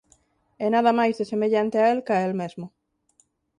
[0.63, 2.65] E nada máis desemellante a el ca el mesmo.